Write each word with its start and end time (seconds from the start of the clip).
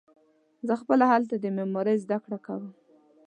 زه 0.67 0.73
خپله 0.81 1.05
هلته 1.11 1.35
د 1.39 1.45
معمارۍ 1.57 1.95
زده 2.03 2.17
کړه 2.23 2.37
کوم. 2.45 2.65